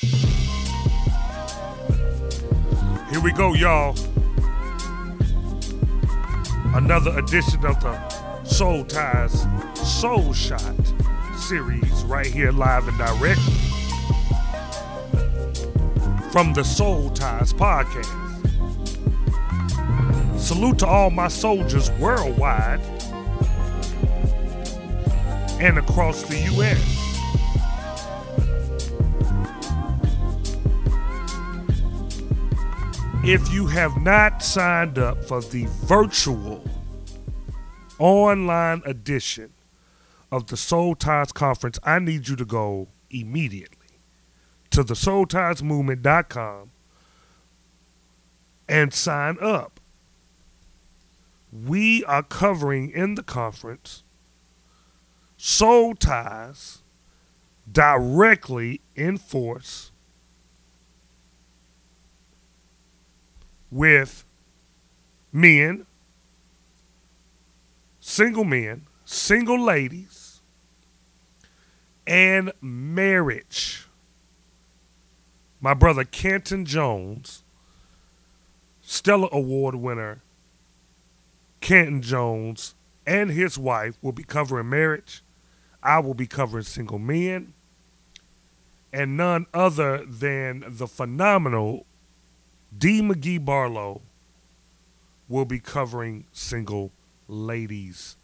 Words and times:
Here 0.00 0.10
we 3.22 3.32
go, 3.32 3.52
y'all. 3.52 3.94
Another 6.74 7.18
edition 7.18 7.66
of 7.66 7.78
the 7.82 8.44
Soul 8.44 8.84
Ties 8.84 9.46
Soul 9.74 10.32
Shot 10.32 10.74
series 11.36 12.04
right 12.04 12.26
here 12.26 12.50
live 12.50 12.88
and 12.88 12.96
direct 12.96 13.40
from 16.32 16.54
the 16.54 16.64
Soul 16.64 17.10
Ties 17.10 17.52
podcast. 17.52 18.08
Salute 20.38 20.78
to 20.78 20.86
all 20.86 21.10
my 21.10 21.28
soldiers 21.28 21.90
worldwide 21.92 22.80
and 25.60 25.76
across 25.76 26.22
the 26.22 26.38
U.S. 26.54 27.09
If 33.22 33.52
you 33.52 33.66
have 33.66 34.00
not 34.00 34.42
signed 34.42 34.98
up 34.98 35.22
for 35.26 35.42
the 35.42 35.66
virtual 35.84 36.64
online 37.98 38.80
edition 38.86 39.52
of 40.32 40.46
the 40.46 40.56
Soul 40.56 40.94
Ties 40.94 41.30
Conference, 41.30 41.78
I 41.84 41.98
need 41.98 42.28
you 42.28 42.36
to 42.36 42.46
go 42.46 42.88
immediately 43.10 43.88
to 44.70 44.82
the 44.82 44.94
soultiesmovement.com 44.94 46.70
and 48.66 48.94
sign 48.94 49.36
up. 49.42 49.80
We 51.52 52.02
are 52.04 52.22
covering 52.22 52.90
in 52.90 53.16
the 53.16 53.22
conference 53.22 54.02
soul 55.36 55.94
ties 55.94 56.78
directly 57.70 58.80
in 58.96 59.18
force 59.18 59.89
with 63.70 64.24
men, 65.32 65.86
single 68.00 68.44
men, 68.44 68.86
single 69.04 69.60
ladies, 69.60 70.40
and 72.06 72.52
marriage. 72.60 73.86
My 75.60 75.74
brother 75.74 76.04
Canton 76.04 76.64
Jones, 76.64 77.42
Stellar 78.82 79.28
Award 79.30 79.74
winner 79.74 80.22
Canton 81.60 82.02
Jones, 82.02 82.74
and 83.06 83.30
his 83.30 83.58
wife 83.58 83.96
will 84.02 84.12
be 84.12 84.24
covering 84.24 84.68
marriage. 84.68 85.22
I 85.82 85.98
will 86.00 86.14
be 86.14 86.26
covering 86.26 86.64
single 86.64 86.98
men. 86.98 87.54
And 88.92 89.16
none 89.16 89.46
other 89.54 90.04
than 90.04 90.64
the 90.66 90.88
phenomenal 90.88 91.86
D. 92.76 93.02
McGee 93.02 93.44
Barlow 93.44 94.02
will 95.28 95.44
be 95.44 95.60
covering 95.60 96.26
single 96.32 96.92
ladies 97.28 98.16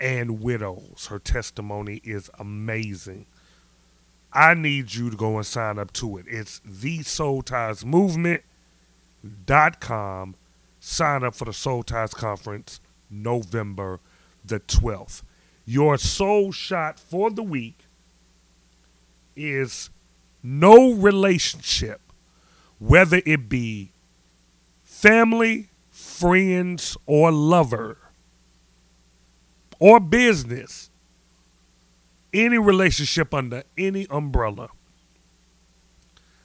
and 0.00 0.40
widows. 0.40 1.06
Her 1.10 1.18
testimony 1.18 2.00
is 2.04 2.30
amazing. 2.38 3.26
I 4.32 4.54
need 4.54 4.94
you 4.94 5.10
to 5.10 5.16
go 5.16 5.36
and 5.36 5.46
sign 5.46 5.78
up 5.78 5.92
to 5.94 6.18
it. 6.18 6.26
It's 6.28 6.60
the 6.64 7.02
Soul 7.02 7.42
Ties 7.42 7.84
Movement.com. 7.84 8.44
Sign 10.80 11.24
up 11.24 11.34
for 11.34 11.46
the 11.46 11.52
Soul 11.52 11.82
Ties 11.82 12.14
Conference 12.14 12.80
November 13.10 14.00
the 14.44 14.60
12th. 14.60 15.22
Your 15.64 15.98
soul 15.98 16.52
shot 16.52 17.00
for 17.00 17.30
the 17.30 17.42
week 17.42 17.86
is 19.34 19.90
no 20.42 20.92
relationship, 20.92 22.00
whether 22.78 23.22
it 23.24 23.48
be 23.48 23.92
family, 24.82 25.68
friends, 25.90 26.96
or 27.06 27.30
lover, 27.30 27.98
or 29.78 30.00
business, 30.00 30.90
any 32.32 32.58
relationship 32.58 33.32
under 33.32 33.62
any 33.76 34.06
umbrella 34.10 34.68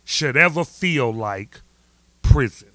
should 0.03 0.35
ever 0.35 0.63
feel 0.63 1.13
like 1.13 1.61
prison. 2.21 2.69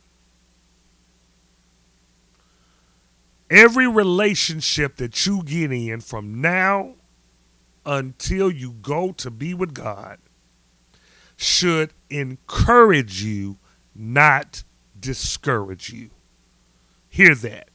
Every 3.48 3.86
relationship 3.86 4.96
that 4.96 5.24
you 5.24 5.42
get 5.42 5.70
in 5.70 6.00
from 6.00 6.40
now 6.40 6.94
until 7.84 8.50
you 8.50 8.72
go 8.72 9.12
to 9.12 9.30
be 9.30 9.54
with 9.54 9.72
God 9.72 10.18
should 11.36 11.92
encourage 12.10 13.22
you, 13.22 13.58
not 13.94 14.64
discourage 14.98 15.90
you. 15.90 16.10
Hear 17.08 17.34
that. 17.34 17.68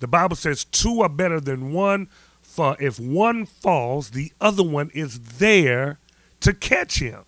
The 0.00 0.08
Bible 0.08 0.36
says 0.36 0.64
two 0.64 1.00
are 1.00 1.08
better 1.08 1.40
than 1.40 1.72
one, 1.72 2.08
for 2.42 2.76
if 2.78 3.00
one 3.00 3.46
falls, 3.46 4.10
the 4.10 4.32
other 4.40 4.62
one 4.62 4.90
is 4.92 5.18
there 5.38 5.98
to 6.40 6.52
catch 6.52 6.98
him. 6.98 7.24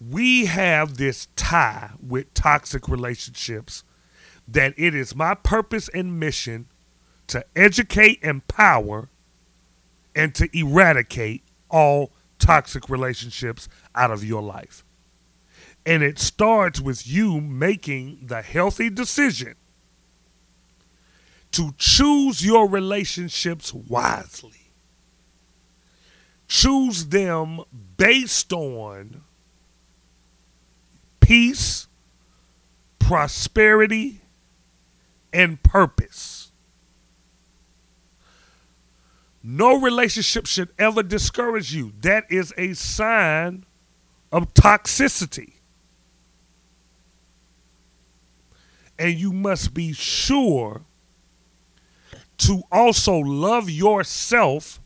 We 0.00 0.46
have 0.46 0.96
this 0.96 1.28
tie 1.36 1.90
with 2.04 2.32
toxic 2.34 2.88
relationships 2.88 3.84
that 4.48 4.74
it 4.76 4.94
is 4.94 5.14
my 5.14 5.34
purpose 5.34 5.88
and 5.90 6.18
mission 6.18 6.66
to 7.28 7.44
educate, 7.54 8.18
empower, 8.22 9.08
and 10.16 10.34
to 10.34 10.48
eradicate 10.58 11.44
all 11.68 12.10
toxic 12.40 12.88
relationships 12.88 13.68
out 13.94 14.10
of 14.10 14.24
your 14.24 14.42
life. 14.42 14.84
And 15.86 16.02
it 16.02 16.18
starts 16.18 16.80
with 16.80 17.06
you 17.06 17.40
making 17.40 18.26
the 18.26 18.42
healthy 18.42 18.90
decision 18.90 19.54
to 21.52 21.74
choose 21.78 22.44
your 22.44 22.68
relationships 22.68 23.72
wisely. 23.72 24.72
Choose 26.48 27.06
them 27.06 27.60
based 27.96 28.52
on 28.52 29.22
peace, 31.20 31.86
prosperity, 32.98 34.20
and 35.32 35.62
purpose. 35.62 36.39
No 39.42 39.80
relationship 39.80 40.46
should 40.46 40.70
ever 40.78 41.02
discourage 41.02 41.74
you. 41.74 41.92
That 42.00 42.30
is 42.30 42.52
a 42.58 42.74
sign 42.74 43.64
of 44.30 44.52
toxicity. 44.54 45.54
And 48.98 49.18
you 49.18 49.32
must 49.32 49.72
be 49.72 49.92
sure 49.92 50.82
to 52.38 52.62
also 52.70 53.16
love 53.16 53.70
yourself 53.70 54.80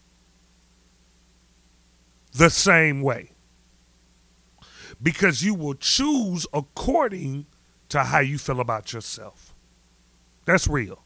the 2.33 2.51
same 2.51 3.03
way. 3.03 3.33
Because 5.03 5.43
you 5.43 5.55
will 5.55 5.75
choose 5.75 6.47
according 6.53 7.47
to 7.89 8.05
how 8.05 8.21
you 8.21 8.39
feel 8.39 8.61
about 8.61 8.93
yourself. 8.93 9.55
That's 10.45 10.69
real. 10.69 11.04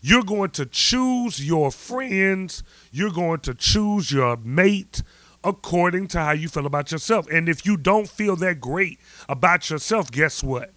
You're 0.00 0.22
going 0.22 0.50
to 0.50 0.66
choose 0.66 1.44
your 1.44 1.70
friends, 1.70 2.62
you're 2.92 3.10
going 3.10 3.40
to 3.40 3.54
choose 3.54 4.12
your 4.12 4.36
mate 4.36 5.02
according 5.44 6.08
to 6.08 6.20
how 6.20 6.32
you 6.32 6.48
feel 6.48 6.66
about 6.66 6.92
yourself. 6.92 7.26
And 7.30 7.48
if 7.48 7.64
you 7.66 7.76
don't 7.76 8.08
feel 8.08 8.36
that 8.36 8.60
great 8.60 8.98
about 9.28 9.70
yourself, 9.70 10.10
guess 10.10 10.42
what? 10.42 10.72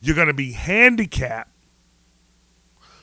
You're 0.00 0.16
going 0.16 0.28
to 0.28 0.34
be 0.34 0.52
handicapped 0.52 1.50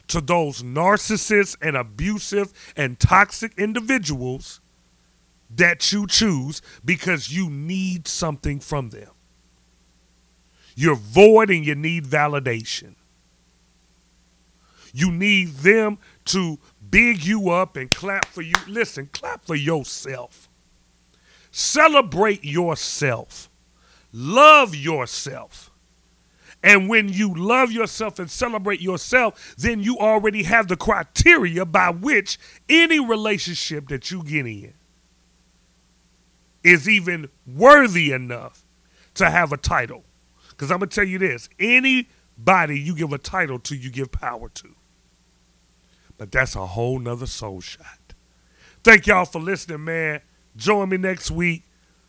to 0.07 0.19
those 0.19 0.63
narcissists 0.63 1.55
and 1.61 1.77
abusive 1.77 2.51
and 2.75 2.99
toxic 2.99 3.53
individuals 3.57 4.59
that 5.49 5.91
you 5.91 6.05
choose 6.07 6.61
because 6.83 7.31
you 7.31 7.49
need 7.49 8.07
something 8.07 8.59
from 8.59 8.89
them. 8.89 9.09
You're 10.75 10.95
void 10.95 11.49
and 11.49 11.65
you 11.65 11.75
need 11.75 12.05
validation. 12.05 12.95
You 14.93 15.11
need 15.11 15.49
them 15.57 15.97
to 16.25 16.59
big 16.89 17.23
you 17.23 17.49
up 17.49 17.75
and 17.75 17.91
clap 17.91 18.25
for 18.25 18.41
you. 18.41 18.53
Listen, 18.67 19.09
clap 19.11 19.45
for 19.45 19.55
yourself. 19.55 20.49
Celebrate 21.51 22.43
yourself. 22.43 23.49
Love 24.11 24.75
yourself. 24.75 25.71
And 26.61 26.89
when 26.89 27.07
you 27.09 27.33
love 27.33 27.71
yourself 27.71 28.19
and 28.19 28.29
celebrate 28.29 28.81
yourself, 28.81 29.55
then 29.57 29.81
you 29.81 29.97
already 29.97 30.43
have 30.43 30.67
the 30.67 30.75
criteria 30.75 31.65
by 31.65 31.89
which 31.89 32.37
any 32.67 32.99
relationship 32.99 33.87
that 33.87 34.11
you 34.11 34.23
get 34.23 34.45
in 34.45 34.73
is 36.63 36.89
even 36.89 37.29
worthy 37.47 38.11
enough 38.11 38.65
to 39.13 39.29
have 39.29 39.53
a 39.53 39.57
title. 39.57 40.03
Because 40.49 40.71
I'm 40.71 40.79
going 40.79 40.89
to 40.89 40.95
tell 40.95 41.07
you 41.07 41.17
this 41.17 41.47
anybody 42.39 42.79
you 42.79 42.95
give 42.95 43.13
a 43.13 43.17
title 43.17 43.59
to, 43.59 43.75
you 43.75 43.89
give 43.89 44.11
power 44.11 44.49
to. 44.49 44.75
But 46.17 46.31
that's 46.31 46.55
a 46.55 46.65
whole 46.65 46.99
nother 46.99 47.27
soul 47.27 47.61
shot. 47.61 48.13
Thank 48.83 49.07
y'all 49.07 49.25
for 49.25 49.39
listening, 49.41 49.83
man. 49.83 50.21
Join 50.55 50.89
me 50.89 50.97
next 50.97 51.31
week 51.31 51.63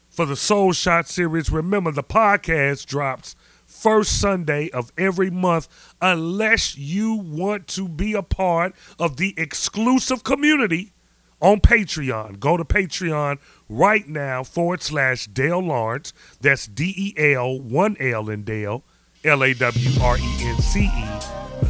for 0.08 0.26
the 0.26 0.36
Soul 0.36 0.72
Shot 0.72 1.08
series. 1.08 1.50
Remember, 1.50 1.92
the 1.92 2.02
podcast 2.02 2.86
drops 2.86 3.36
first 3.66 4.20
Sunday 4.20 4.68
of 4.70 4.92
every 4.98 5.30
month 5.30 5.68
unless 6.00 6.76
you 6.76 7.14
want 7.14 7.68
to 7.68 7.88
be 7.88 8.14
a 8.14 8.22
part 8.22 8.74
of 8.98 9.16
the 9.16 9.34
exclusive 9.36 10.24
community 10.24 10.92
on 11.40 11.60
Patreon. 11.60 12.40
Go 12.40 12.56
to 12.56 12.64
Patreon 12.64 13.38
right 13.68 14.08
now 14.08 14.42
forward 14.42 14.82
slash 14.82 15.26
Del 15.26 15.60
Lawrence. 15.60 16.12
That's 16.40 16.66
D 16.66 17.14
E 17.16 17.34
L, 17.34 17.60
one 17.60 17.96
L 18.00 18.28
in 18.28 18.42
Del, 18.42 18.84
L 19.24 19.44
A 19.44 19.52
W 19.52 20.00
R 20.00 20.16
E 20.18 20.36
N 20.40 20.56
C 20.58 20.80
E 20.80 21.04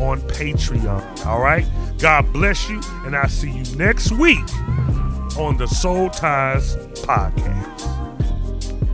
on 0.01 0.21
Patreon. 0.23 1.27
All 1.27 1.41
right? 1.41 1.67
God 1.99 2.33
bless 2.33 2.69
you, 2.71 2.81
and 3.05 3.17
I'll 3.17 3.29
see 3.29 3.51
you 3.51 3.65
next 3.77 4.13
week 4.13 4.39
on 5.37 5.57
the 5.57 5.67
Soul 5.67 6.09
Ties 6.11 6.77
Podcast. 7.03 7.81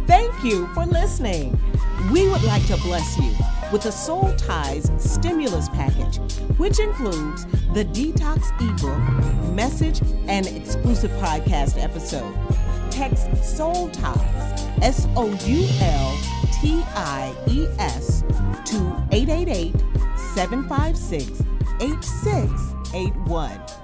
Thank 0.07 0.43
you 0.43 0.67
for 0.69 0.87
listening. 0.87 1.59
We 2.13 2.29
would 2.29 2.43
like 2.45 2.67
to 2.69 2.77
bless 2.79 3.19
you 3.19 3.33
with 3.73 3.83
the 3.83 3.91
Soul 3.91 4.33
Ties 4.37 4.91
stimulus 4.99 5.69
package, 5.71 6.19
which 6.57 6.79
includes 6.79 7.45
the 7.75 7.85
detox 7.85 8.51
ebook, 8.61 9.55
message, 9.55 10.01
and 10.29 10.47
exclusive 10.47 11.11
podcast 11.13 11.83
episode. 11.83 12.35
Text 12.91 13.45
Soul 13.45 13.91
Ties, 13.91 14.67
S 14.81 15.07
O 15.17 15.27
U 15.45 15.69
L 15.81 16.36
T 16.61 16.83
I 16.95 17.35
E 17.47 17.67
S, 17.79 18.23
to 18.65 18.77
888 19.13 19.75
756 20.35 21.43
8681 21.81 23.76